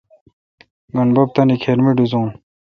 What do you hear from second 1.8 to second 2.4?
می ڈیزوس۔